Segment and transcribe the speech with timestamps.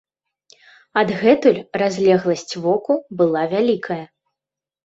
[1.01, 4.03] Адгэтуль разлегласць воку была вялікая.